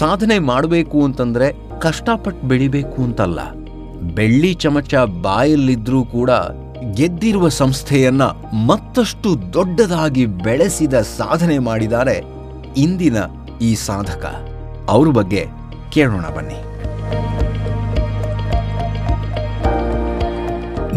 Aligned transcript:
ಸಾಧನೆ 0.00 0.36
ಮಾಡಬೇಕು 0.50 0.98
ಅಂತಂದ್ರೆ 1.06 1.46
ಕಷ್ಟಪಟ್ಟು 1.84 2.46
ಬೆಳಿಬೇಕು 2.50 2.98
ಅಂತಲ್ಲ. 3.06 3.40
ಬೆಳ್ಳಿ 4.18 4.52
ಚಮಚ 4.62 4.94
ಬಾಯಲ್ಲಿದ್ರೂ 5.24 6.00
ಕೂಡ 6.14 6.30
ಗೆದ್ದಿರುವ 6.98 7.46
ಸಂಸ್ಥೆಯನ್ನ 7.60 8.24
ಮತ್ತಷ್ಟು 8.68 9.30
ದೊಡ್ಡದಾಗಿ 9.54 10.24
ಬೆಳೆಸಿದ 10.46 10.94
ಸಾಧನೆ 11.18 11.56
ಮಾಡಿದ್ದಾರೆ 11.68 12.16
ಇಂದಿನ 12.84 13.18
ಈ 13.60 13.70
ಸಾಧಕ. 13.88 14.24
ಅವ್ರ 14.94 15.08
ಬಗ್ಗೆ 15.18 15.42
ಕೇಳೋಣ 15.94 16.26
ಬನ್ನಿ. 16.36 16.58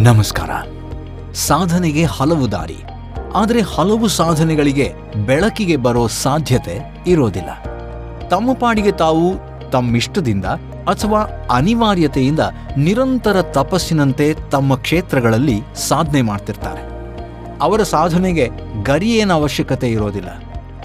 ನಮಸ್ಕಾರ. 0.07 0.51
ಸಾಧನೆಗೆ 1.47 2.05
ಹಲವು 2.15 2.47
ದಾರಿ, 2.51 2.79
ಆದರೆ 3.41 3.61
ಹಲವು 3.75 4.07
ಸಾಧನೆಗಳಿಗೆ 4.21 4.87
ಬೆಳಕಿಗೆ 5.27 5.77
ಬರೋ 5.85 6.05
ಸಾಧ್ಯತೆ 6.23 6.75
ಇರೋದಿಲ್ಲ. 7.13 7.51
ತಮ್ಮ 8.33 8.53
ಪಾಡಿಗೆ 8.53 8.91
ತಾವು 8.91 9.25
ತಮ್ಮಿಷ್ಟದಿಂದ 9.71 10.45
ಅಥವಾ 10.91 11.19
ಅನಿವಾರ್ಯತೆಯಿಂದ 11.51 12.39
ನಿರಂತರ 12.77 13.41
ತಪಸ್ಸಿನಂತೆ 13.41 14.33
ತಮ್ಮ 14.51 14.75
ಕ್ಷೇತ್ರಗಳಲ್ಲಿ 14.75 15.61
ಸಾಧನೆ 15.87 16.21
ಮಾಡ್ತಿರ್ತಾರೆ. 16.21 16.81
ಅವರ 17.61 17.83
ಸಾಧನೆಗೆ 17.83 18.49
ಗರಿಯೇನ 18.83 19.33
ಅವಶ್ಯಕತೆ 19.33 19.91
ಇರೋದಿಲ್ಲ. 19.91 20.29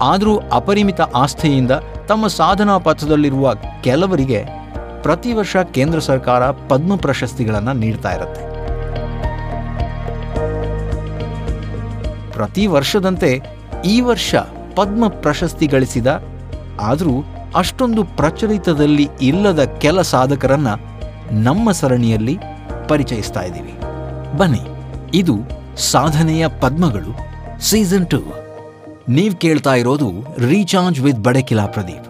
ಆದರೂ 0.01 0.39
ಅಪರಿಮಿತ 0.53 1.01
ಆಸ್ಥೆಯಿಂದ 1.01 1.71
ತಮ್ಮ 2.07 2.27
ಸಾಧನಾ 2.27 2.77
ಪಥದಲ್ಲಿರುವ 2.77 3.53
ಕೆಲವರಿಗೆ 3.81 4.45
ಪ್ರತಿ 5.01 5.33
ವರ್ಷ 5.33 5.57
ಕೇಂದ್ರ 5.57 5.99
ಸರ್ಕಾರ 5.99 6.51
ಪದ್ಮ 6.51 6.95
ಪ್ರಶಸ್ತಿಗಳನ್ನು 6.95 7.73
ನೀಡ್ತಾ 7.73 8.11
ಇರುತ್ತೆ. 8.11 8.43
ಪ್ರತಿ 12.31 12.67
ವರ್ಷದಂತೆ 12.67 13.41
ಈ 13.85 14.01
ವರ್ಷ 14.01 14.35
ಪದ್ಮ 14.75 15.07
ಪ್ರಶಸ್ತಿ 15.07 15.67
ಗಳಿಸಿದ 15.67 16.23
ಆದರೂ 16.81 17.15
ಅಷ್ಟೊಂದು 17.55 18.03
ಪ್ರಚಲಿತದಲ್ಲಿ 18.03 19.09
ಇಲ್ಲದ 19.21 19.63
ಕೆಲ 19.63 20.01
ಸಾಧಕರನ್ನ 20.01 20.67
ನಮ್ಮ 21.31 21.71
ಸರಣಿಯಲ್ಲಿ 21.71 22.37
ಪರಿಚಯಿಸ್ತಾ 22.87 23.41
ಇದ್ದೀವಿ. 23.41 23.73
ಬನ್ನಿ, 24.37 24.59
ಇದು 25.13 25.37
ಸಾಧನೆಯ 25.77 26.47
ಪದ್ಮಗಳು. 26.47 27.29
Season 27.61 28.07
two. 28.07 28.23
ನೀವು 29.09 29.35
ಕೇಳ್ತಾ 29.35 29.73
ಇರೋದು 29.73 30.11
ರೀಚಾರ್ಜ್ 30.37 30.99
ವಿತ್ 30.99 31.17
ಬಡಕಿಲಾ 31.17 31.65
ಪ್ರದೀಪ್. 31.65 32.07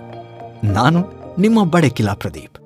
ನಾನು 0.66 1.06
ನಿಮ್ಮ 1.40 1.64
ಬಡಕಿಲಾ 1.64 2.14
ಪ್ರದೀಪ್. 2.14 2.59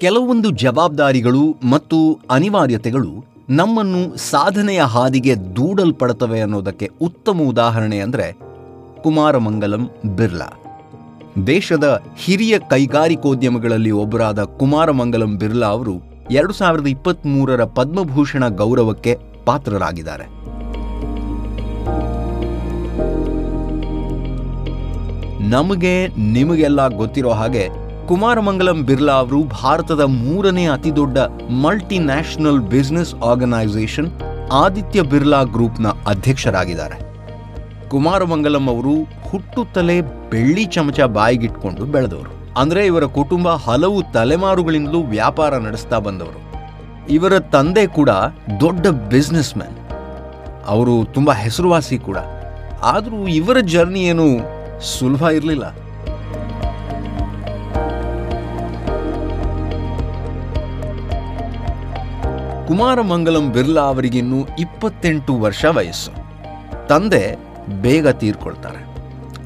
ಕೆಲವೊಂದು 0.00 0.50
ಜವಾಬ್ದಾರಿಗಳು 0.50 1.56
ಮತ್ತು 1.70 2.18
ಅನಿವಾರ್ಯತೆಗಳು 2.30 3.24
ನಮ್ಮನ್ನು 3.50 4.16
ಸಾಧನೆಯ 4.16 4.82
ಹಾದಿಗೆ 4.82 5.34
ದೂಡಲ್ಪಡುತ್ತವೆ 5.36 6.40
ಅನ್ನೋದಕ್ಕೆ 6.40 6.90
ಉತ್ತಮ 7.02 7.40
ಉದಾಹರಣೆ 7.48 7.98
ಅಂದರೆ 7.98 8.26
ಕುಮಾರಮಂಗಲಂ, 9.02 9.90
ಬಿರ್ಲಾ. 10.16 10.48
ದೇಶದ 11.46 12.02
ಹಿರಿಯ 12.18 12.58
ಕೈಗಾರಿಕೋದ್ಯಮಗಳಲ್ಲಿ 12.58 13.90
ಒಬ್ಬರಾದ 13.90 14.44
ಕುಮಾರಮಂಗಲಂ 14.44 15.36
ಬಿರ್ಲಾ 15.38 15.66
ಅವರು 15.66 15.94
ಎರಡು 16.30 16.52
ಸಾವಿರದ 16.52 16.86
ಇಪ್ಪತ್ತ್ಮೂರರ 16.86 17.64
ಪದ್ಮಭೂಷಣ 17.64 18.48
ಗೌರವಕ್ಕೆ 18.48 19.18
ಪಾತ್ರರಾಗಿದ್ದಾರೆ. 19.44 20.26
ನಮಗೆ 25.48 26.06
ನಿಮಗೆಲ್ಲ 26.06 26.88
ಗೊತ್ತಿರೋ 26.88 27.30
ಹಾಗೆ 27.30 27.87
ಕುಮಾರಮಂಗಲಂ 28.08 28.78
ಬಿರ್ಲಾ 28.88 29.14
ಅವರು 29.22 29.38
ಭಾರತದ 29.62 30.02
ಮೂರನೇ 30.20 30.62
ಅತಿದೊಡ್ಡ 30.74 31.18
multi 31.62 31.98
national 32.10 32.60
business 32.74 33.10
organization 33.30 34.08
Aditya 34.60 35.00
Birla 35.12 35.40
ಗ್ರೂಪ್ನ 35.54 35.88
ಅಧ್ಯಕ್ಷರಾಗಿದ್ದಾರೆ. 36.12 36.96
ಕುಮಾರಮಂಗಲಂ 37.92 38.66
ಅವರು 38.74 38.94
ಹುಟ್ಟುತ್ತಲೇ 39.28 39.96
ಬೆಳ್ಳಿ 40.32 40.64
ಚಮಚ 40.74 41.00
ಬಾಯಿಗಿಟ್ಕೊಂಡು 41.16 41.84
ಬೆಳೆದವರು. 41.96 42.32
ಅಂದರೆ 42.62 42.82
ಇವರ 42.86 43.04
ಕುಟುಂಬ 43.18 43.48
ಹಲವು 43.66 43.98
ತಲೆಮಾರುಗಳಿಂದಲೂ 44.14 45.00
ವ್ಯಾಪಾರ 45.14 45.58
ನಡೆಸ್ತಾ 45.66 45.98
ಬಂದವರು. 46.06 46.40
ಇವರ 47.16 47.34
ತಂದೆ 47.56 47.84
ಕೂಡ 47.98 48.10
ದೊಡ್ಡ 48.64 48.86
ಬಿಸ್ನೆಸ್ 49.12 49.52
ಮ್ಯಾನ್ 49.58 49.78
ಅವರು 50.76 50.94
ತುಂಬ 51.16 51.30
ಹೆಸರುವಾಸಿ 51.44 51.98
ಕೂಡ. 52.08 52.18
ಆದರೂ 52.94 53.20
ಇವರ 53.40 53.58
ಜರ್ನಿ 53.74 54.04
ಏನು 54.12 54.26
ಸುಲಭ 54.94 55.22
ಇರಲಿಲ್ಲ. 55.38 55.66
ಕುಮಾರಮಂಗಲಂ 62.68 63.52
ಬಿರ್ಲಾ 63.52 63.80
ಅವರಿಗಿನ್ನೂ 63.80 64.46
ಇಪ್ಪತ್ತೆಂಟು 64.58 65.36
ವರ್ಷ 65.36 65.64
ವಯಸ್ಸು. 65.64 66.10
ತಂದೆ 66.86 67.36
ಬೇಗ 67.82 68.08
ತೀರ್ಕೊಳ್ತಾರೆ. 68.08 68.86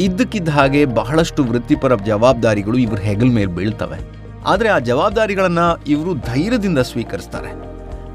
ಇದ್ದಕ್ಕಿದ್ದ 0.00 0.48
ಹಾಗೆ 0.48 0.84
ಬಹಳಷ್ಟು 0.84 1.44
ವೃತ್ತಿಪರ 1.44 1.96
ಜವಾಬ್ದಾರಿಗಳು 1.96 2.78
ಇವ್ರ 2.78 2.98
ಹೆಗಲ್ 2.98 3.30
ಮೇಲೆ 3.30 3.46
ಬೀಳ್ತವೆ. 3.46 3.98
ಆದರೆ 4.46 4.68
ಆ 4.68 4.78
ಜವಾಬ್ದಾರಿಗಳನ್ನು 4.78 5.84
ಇವರು 5.84 6.14
ಧೈರ್ಯದಿಂದ 6.14 6.78
ಸ್ವೀಕರಿಸ್ತಾರೆ. 6.78 7.50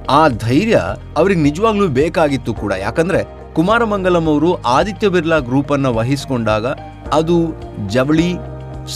ಆ 0.10 0.28
ಧೈರ್ಯ 0.28 0.82
ಅವ್ರಿಗೆ 1.18 1.42
ನಿಜವಾಗ್ಲೂ 1.42 1.88
ಬೇಕಾಗಿತ್ತು 1.88 2.54
ಕೂಡ. 2.54 2.74
ಯಾಕಂದ್ರೆ 2.80 3.24
ಕುಮಾರಮಂಗಲಂ 3.54 4.26
ಅವರು 4.26 4.62
ಆದಿತ್ಯ 4.62 5.10
ಬಿರ್ಲಾ 5.10 5.40
ಗ್ರೂಪ್ 5.40 5.72
ಅನ್ನ 5.72 5.86
ವಹಿಸಿಕೊಂಡಾಗ 5.86 6.66
ಅದು 7.14 7.54
ಜವಳಿ, 7.88 8.34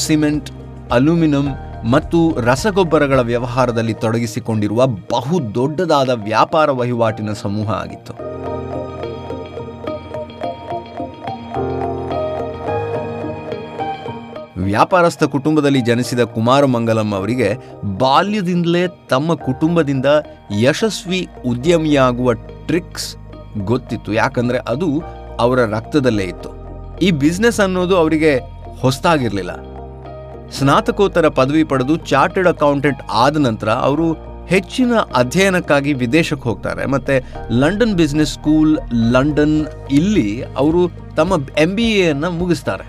ಸಿಮೆಂಟ್, 0.07 0.51
ಅಲ್ಯೂಮಿನಿಯಂ 0.91 1.47
ಮತ್ತು 1.83 2.37
ರಸಗೊಬ್ಬರಗಳ 2.41 3.19
ವ್ಯವಹಾರದಲ್ಲಿ 3.19 3.93
ತೊಡಗಿಸಿಕೊಂಡಿರುವ 3.93 4.87
ಬಹು 4.87 5.55
ದೊಡ್ಡದಾದ 5.55 6.09
ವ್ಯಾಪಾರ 6.09 6.71
ವಹಿವಾಟಿನ 6.71 7.33
ಸಮೂಹ 7.33 7.71
ಆಗಿತ್ತು. 7.71 8.13
ವ್ಯಾಪಾರಸ್ಥ 14.57 15.23
ಕುಟುಂಬದಲ್ಲಿ 15.23 15.81
ಜನಿಸಿದ 15.81 16.19
ಕುಮಾರಮಂಗಲಂ 16.19 17.13
ಅವರಿಗೆ 17.13 17.57
ಬಾಲ್ಯದಿಂದಲೇ 17.97 18.87
ತಮ್ಮ 19.09 19.35
ಕುಟುಂಬದಿಂದ 19.35 20.05
ಯಶಸ್ವಿ 20.59 21.27
ಉದ್ಯಮಿಯಾಗುವ 21.45 22.33
ಟ್ರಿಕ್ಸ್ 22.33 23.15
ಗೊತ್ತಿತ್ತು. 23.57 24.13
ಯಾಕಂದ್ರೆ 24.13 24.57
ಅದು 24.57 25.03
ಅವರ 25.39 25.59
ರಕ್ತದಲ್ಲೇ 25.65 26.23
ಇತ್ತು. 26.23 26.49
ಈ 26.99 27.11
ಬಿಸ್ನೆಸ್ 27.11 27.59
ಅನ್ನೋದು 27.59 27.97
ಅವರಿಗೆ 27.97 28.39
ಹೊಸದಾಗಿರಲಿಲ್ಲ 28.79 29.70
ಸ್ನಾತಕೋತ್ತರ 30.57 31.27
ಪದವಿ 31.39 31.63
ಪಡೆದು 31.71 31.95
ಚಾರ್ಟೆಡ್ 32.11 32.47
ಅಕೌಂಟೆಂಟ್ 32.47 33.01
ಆದ 33.23 33.37
ನಂತರ 33.47 33.69
ಅವರು 33.87 34.07
ಹೆಚ್ಚಿನ 34.51 34.93
ಅಧ್ಯಯನಕ್ಕಾಗಿ 35.15 35.91
ವಿದೇಶಕ್ಕೆ 36.01 36.45
ಹೋಗ್ತಾರೆ. 36.49 36.85
ಮತ್ತೆ 36.85 37.15
ಲಂಡನ್ 37.61 37.93
ಬಿಸ್ನೆಸ್ 37.93 38.33
ಸ್ಕೂಲ್, 38.33 38.71
ಲಂಡನ್ 39.13 39.59
ಇಲ್ಲಿ 39.91 40.29
ಅವರು 40.63 40.81
ತಮ್ಮ 41.15 41.33
ಎಂ 41.57 41.71
ಬಿ 41.75 41.85
ಎನ್ನು 42.09 42.31
ಮುಗಿಸ್ತಾರೆ. 42.31 42.85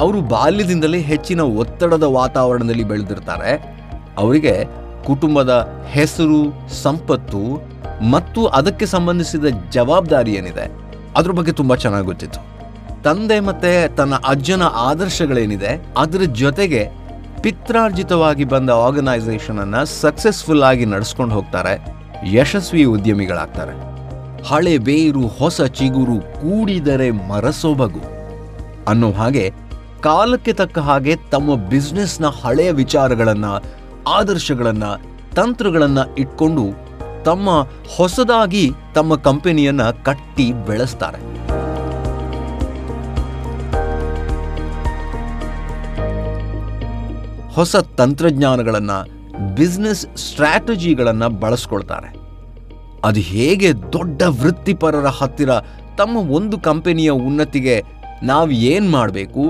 ಅವರು 0.00 0.20
ಬಾಲ್ಯದಿಂದಲೇ 0.34 0.98
ಹೆಚ್ಚಿನ 1.12 1.40
ಒತ್ತಡದ 1.62 2.02
ವಾತಾವರಣದಲ್ಲಿ 2.02 2.84
ಬೆಳೆದಿರ್ತಾರೆ. 2.84 3.52
ಅವರಿಗೆ 4.18 4.54
ಕುಟುಂಬದ 5.06 5.52
ಹೆಸರು, 5.90 6.40
ಸಂಪತ್ತು 6.82 7.42
ಮತ್ತು 8.14 8.40
ಅದಕ್ಕೆ 8.58 8.86
ಸಂಬಂಧಿಸಿದ 8.86 9.46
ಜವಾಬ್ದಾರಿ 9.70 10.32
ಏನಿದೆ, 10.32 10.66
ಅದ್ರ 11.16 11.30
ಬಗ್ಗೆ 11.30 11.52
ತುಂಬ 11.52 11.74
ಚೆನ್ನಾಗಿ 11.84 12.06
ಗೊತ್ತಿತ್ತು. 12.06 12.40
ತಂದೆ 13.06 13.40
ಮತ್ತೆ 13.40 13.72
ತನ್ನ 13.98 14.14
ಅಜ್ಜನ 14.26 14.62
ಆದರ್ಶಗಳೇನಿದೆ, 14.62 15.72
ಅದರ 15.98 16.22
ಜೊತೆಗೆ 16.40 16.82
ಪಿತ್ರಾರ್ಜಿತವಾಗಿ 17.42 18.44
ಬಂದ 18.44 18.70
ಆರ್ಗನೈಸೇಷನ್ 18.86 19.58
ಅನ್ನ 19.58 19.82
ಸಕ್ಸಸ್ಫುಲ್ 20.02 20.62
ಆಗಿ 20.62 20.84
ನಡೆಸ್ಕೊಂಡು 20.84 21.34
ಹೋಗ್ತಾರೆ, 21.34 21.74
ಯಶಸ್ವಿ 22.32 22.84
ಉದ್ಯಮಿಗಳಾಗ್ತಾರೆ. 22.94 23.74
ಹಳೆ 24.48 24.74
ಬೇರು, 24.78 25.22
ಹೊಸ 25.38 25.60
ಚಿಗುರು 25.78 26.16
ಕೂಡಿದರೆ 26.40 27.08
ಮರಸೊಬಗು 27.30 28.02
ಅನ್ನೋ 28.88 29.10
ಹಾಗೆ 29.10 29.44
ಕಾಲಕ್ಕೆ 30.00 30.52
ತಕ್ಕ 30.52 30.78
ಹಾಗೆ 30.88 31.14
ತಮ್ಮ 31.30 31.54
ಬಿಸ್ನೆಸ್ನ 31.68 32.26
ಹಳೆಯ 32.42 32.70
ವಿಚಾರಗಳನ್ನು, 32.82 33.52
ಆದರ್ಶಗಳನ್ನು, 34.08 34.90
ತಂತ್ರಗಳನ್ನು 35.34 36.04
ಇಟ್ಕೊಂಡು 36.14 36.66
ತಮ್ಮ 37.24 37.50
ಹೊಸದಾಗಿ 37.96 38.66
ತಮ್ಮ 38.94 39.14
ಕಂಪನಿಯನ್ನ 39.28 39.84
ಕಟ್ಟಿ 40.08 40.46
ಬೆಳೆಸ್ತಾರೆ. 40.68 41.20
ಹೊಸ 47.56 47.76
ತಂತ್ರಜ್ಞಾನಗಳನ್ನು 47.98 48.98
ಬಿಸ್ನೆಸ್ 49.58 50.02
ಸ್ಟ್ರಾಟಜಿಗಳನ್ನು 50.24 51.28
ಬಳಸ್ಕೊಳ್ತಾರೆ. 51.42 52.08
ಅದು 53.08 53.20
ಹೇಗೆ 53.32 53.68
ದೊಡ್ಡ 53.94 54.22
ವೃತ್ತಿಪರರ 54.40 55.08
ಹತ್ತಿರ 55.18 55.50
ತಮ್ಮ 56.00 56.16
ಒಂದು 56.38 56.56
ಕಂಪನಿಯ 56.68 57.10
ಉನ್ನತಿಗೆ 57.28 57.76
ನಾವು 58.30 58.50
ಏನು 58.72 58.88
ಮಾಡಬೇಕು, 58.96 59.44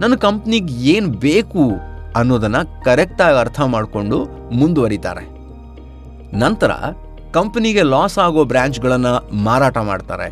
ನನ್ನ 0.00 0.14
ಕಂಪ್ನಿಗೆ 0.26 0.72
ಏನು 0.94 1.08
ಬೇಕು 1.26 1.64
ಅನ್ನೋದನ್ನು 2.18 2.62
ಕರೆಕ್ಟಾಗಿ 2.84 3.38
ಅರ್ಥ 3.44 3.60
ಮಾಡಿಕೊಂಡು 3.74 4.18
ಮುಂದುವರಿತಾರೆ. 4.60 5.24
ನಂತರ 6.44 6.72
ಕಂಪನಿಗೆ 7.36 7.82
ಲಾಸ್ 7.94 8.18
ಆಗೋ 8.26 8.42
ಬ್ರ್ಯಾಂಚ್ಗಳನ್ನು 8.52 9.14
ಮಾರಾಟ 9.46 9.78
ಮಾಡ್ತಾರೆ. 9.90 10.28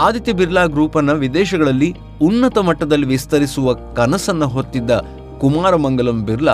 ಆದಿತ್ಯ 0.00 0.32
ಬಿರ್ಲಾ 0.32 0.66
ಗ್ರೂಪ್ 0.66 0.96
ಅನ್ನ 0.96 1.12
ವಿದೇಶಗಳಲ್ಲಿ 1.12 1.96
ಉನ್ನತ 2.22 2.58
ಮಟ್ಟದಲ್ಲಿ 2.58 3.06
ವಿಸ್ತರಿಸುವ 3.06 3.72
ಕನಸನ್ನ 3.72 4.44
ಹೊತ್ತಿದ್ದ 4.44 4.90
ಕುಮಾರಮಂಗಲಂ 5.40 6.24
ಬಿರ್ಲಾ 6.24 6.52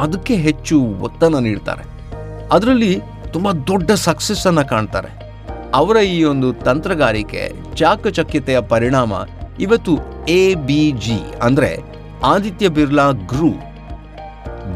ಅದಕ್ಕೆ 0.00 0.34
ಹೆಚ್ಚು 0.34 0.80
ಒತ್ತನ್ನು 0.80 1.40
ನೀಡ್ತಾರೆ. 1.40 1.82
ಅದರಲ್ಲಿ 2.52 3.00
ತುಂಬಾ 3.32 3.52
ದೊಡ್ಡ 3.52 3.90
ಸಕ್ಸಸ್ 3.90 4.46
ಅನ್ನ 4.46 4.62
ಕಾಣ್ತಾರೆ. 4.62 5.32
ಅವರ 5.74 5.96
ಈ 5.96 6.24
ಒಂದು 6.24 6.52
ತಂತ್ರಗಾರಿಕೆ, 6.52 7.52
ಚಾಕಚಕ್ಯತೆಯ 7.74 8.60
ಪರಿಣಾಮ 8.60 9.12
ಇವತ್ತು 9.60 9.98
ಎ 10.28 10.54
ಬಿ 10.54 10.90
ಜಿ 10.90 11.38
ಅಂದ್ರೆ 11.42 11.78
ಆದಿತ್ಯ 12.24 12.68
ಬಿರ್ಲಾ 12.68 13.10
ಗ್ರೂಪ್ 13.10 13.64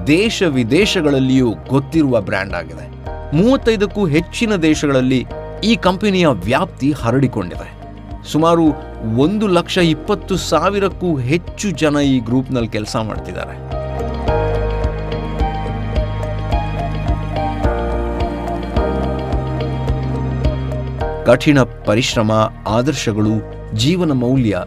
ದೇಶ 0.06 0.42
ವಿದೇಶಗಳಲ್ಲಿಯೂ 0.42 1.54
ಗೊತ್ತಿರುವ 1.68 2.20
ಬ್ರ್ಯಾಂಡ್ 2.20 2.54
ಆಗಿದೆ. 2.54 3.06
ಮೂವತ್ತೈದಕ್ಕೂ 3.36 4.06
ಹೆಚ್ಚಿನ 4.06 4.56
ದೇಶಗಳಲ್ಲಿ 4.56 5.26
ಈ 5.64 5.76
ಕಂಪನಿಯ 5.76 6.26
ವ್ಯಾಪ್ತಿ 6.26 6.92
ಹರಡಿಕೊಂಡಿದೆ. 6.92 7.81
ಸುಮಾರು 8.26 8.64
ಒಂದು 9.18 9.46
ಲಕ್ಷ 9.46 9.78
ಇಪ್ಪತ್ತು 9.78 10.36
ಸಾವಿರಕ್ಕೂ 10.36 11.16
ಹೆಚ್ಚು 11.16 11.70
ಜನ 11.70 11.96
ಈ 11.96 12.20
ಗ್ರೂಪ್ನಲ್ಲಿ 12.20 12.68
ಕೆಲಸ 12.68 12.96
ಮಾಡ್ತಿದ್ದಾರೆ. 12.96 13.54
ಕಠಿಣ 21.24 21.58
ಪರಿಶ್ರಮ, 21.62 22.32
ಆದರ್ಶಗಳು, 22.68 23.34
ಜೀವನ 23.74 24.12
ಮೌಲ್ಯ, 24.12 24.58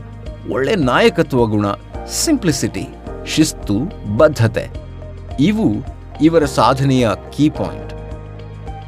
ಒಳ್ಳೆ 0.49 0.75
ನಾಯಕತ್ವ 0.75 1.45
ಗುಣ, 1.45 1.65
ಸಿಂಪ್ಲಿಸಿಟಿ, 2.07 2.87
ಶಿಸ್ತು, 3.27 3.77
ಬದ್ಧತೆ, 4.17 4.65
ಇವು 5.39 5.67
ಇವರ 6.21 6.45
ಸಾಧನೆಯ 6.45 7.09
ಕೀ 7.37 7.49
ಪಾಯಿಂಟ್. 7.49 7.93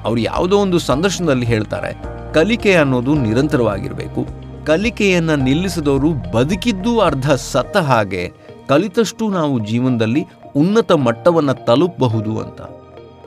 ಅವರು 0.05 0.19
ಯಾವುದೋ 0.19 0.57
ಒಂದು 0.57 0.79
ಸಂದರ್ಶನದಲ್ಲಿ 0.79 1.45
ಹೇಳ್ತಾರೆ, 1.45 1.93
ಕಲಿಕೆ 2.33 2.73
ಅನ್ನೋದು 2.73 3.15
ನಿರಂತರವಾಗಿರಬೇಕು. 3.15 4.46
ಕಲಿಕೆಯನ್ನ 4.67 5.31
ನಿಲ್ಲಿಸಿದವರು 5.31 6.31
ಬದುಕಿದ್ದು 6.31 6.99
ಅರ್ಧ 6.99 7.31
ಸತ್ತ 7.31 7.77
ಹಾಗೆ 7.77 8.31
ಕಲಿತಷ್ಟು 8.67 9.29
ನಾವು 9.29 9.59
ಜೀವನದಲ್ಲಿ 9.59 10.25
ಉನ್ನತ 10.55 10.91
ಮಟ್ಟವನ್ನು 10.91 11.65
ತಲುಪಬಹುದು 11.65 12.39
ಅಂತ. 12.39 12.61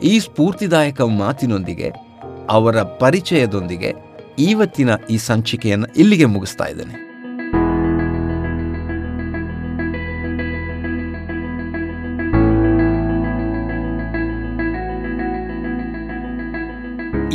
ಈ 0.02 0.18
ಸ್ಫೂರ್ತಿದಾಯಕ 0.18 1.00
ಮಾತಿನೊಂದಿಗೆ, 1.00 1.92
ಅವರ 2.50 2.82
ಪರಿಚಯದೊಂದಿಗೆ 2.82 3.94
ಇವತ್ತಿನ 4.38 4.90
ಈ 5.10 5.16
ಸಂಚಿಕೆಯನ್ನು 5.16 5.86
ಇಲ್ಲಿಗೆ 5.96 6.24
ಮುಗಿಸ್ತಾ 6.24 6.64
ಇದ್ದೇನೆ. 6.64 7.10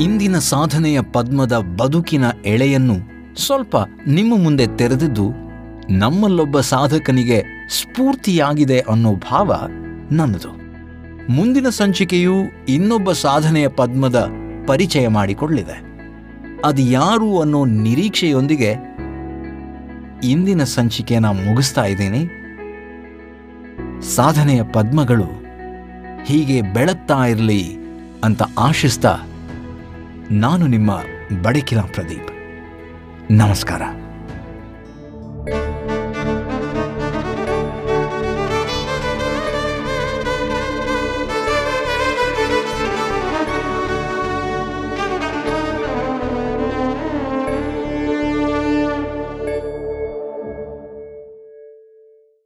ಇಂದಿನ 0.03 0.37
ಸಾಧನೆಯ 0.37 1.01
ಪದ್ಮದ 1.01 1.57
ಬದುಕಿನ 1.57 2.23
ಎಳೆಯನ್ನು 2.45 3.14
ಸ್ವಲ್ಪ 3.37 3.75
ನಿಮ್ಮ 4.07 4.43
ಮುಂದೆ 4.43 4.67
ತೆರೆದಿದ್ದು 4.67 5.31
ನಮ್ಮಲ್ಲೊಬ್ಬ 5.89 6.59
ಸಾಧಕನಿಗೆ 6.59 7.43
ಸ್ಫೂರ್ತಿಯಾಗಿದೆ 7.69 8.79
ಅನ್ನೋ 8.79 9.15
ಭಾವ 9.15 9.53
ನನ್ನದು. 10.11 10.51
ಮುಂದಿನ 11.31 11.69
ಸಂಚಿಕೆಯು 11.69 12.33
ಇನ್ನೊಬ್ಬ 12.69 13.11
ಸಾಧನೆಯ 13.11 13.67
ಪದ್ಮದ 13.67 14.29
ಪರಿಚಯ 14.67 15.07
ಮಾಡಿಕೊಳ್ಳಿದೆ 15.07 15.81
ಅದು 16.65 16.81
ಯಾರು 16.81 17.41
ಅನ್ನೋ 17.41 17.65
ನಿರೀಕ್ಷೆಯೊಂದಿಗೆ 17.65 18.75
ಇಂದಿನ 20.23 20.63
ಸಂಚಿಕೆನ 20.63 21.25
ಮುಗಿಸ್ತಾ 21.25 21.85
ಇದ್ದೀನಿ. 21.85 22.23
ಸಾಧನೆಯ 24.15 24.63
ಪದ್ಮಗಳು 24.63 25.27
ಹೀಗೆ 26.25 26.61
ಬೆಳತ್ತಾ 26.61 27.25
ಇರಲಿ 27.25 27.77
ಅಂತ 28.23 28.41
ಆಶಿಸ್ತಾ 28.57 29.17
ನಾನು 30.31 30.67
ನಿಮ್ಮ 30.67 30.91
ಬಡಕಿನ 31.41 31.79
ಪ್ರದೀಪ್. 31.79 32.34
ನಮಸ್ಕಾರ 33.31 33.83